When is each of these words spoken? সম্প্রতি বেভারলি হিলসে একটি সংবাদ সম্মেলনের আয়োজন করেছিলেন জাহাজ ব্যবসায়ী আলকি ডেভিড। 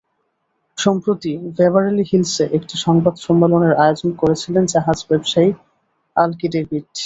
সম্প্রতি 0.77 1.31
বেভারলি 1.57 2.03
হিলসে 2.11 2.43
একটি 2.57 2.75
সংবাদ 2.85 3.15
সম্মেলনের 3.25 3.73
আয়োজন 3.83 4.09
করেছিলেন 4.21 4.63
জাহাজ 4.73 4.99
ব্যবসায়ী 5.09 5.49
আলকি 6.15 6.47
ডেভিড। 6.53 6.85